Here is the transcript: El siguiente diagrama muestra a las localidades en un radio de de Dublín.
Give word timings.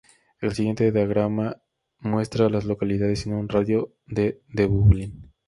El 0.39 0.53
siguiente 0.55 0.91
diagrama 0.91 1.61
muestra 1.99 2.47
a 2.47 2.49
las 2.49 2.65
localidades 2.65 3.27
en 3.27 3.33
un 3.35 3.47
radio 3.47 3.93
de 4.07 4.41
de 4.47 4.65
Dublín. 4.67 5.31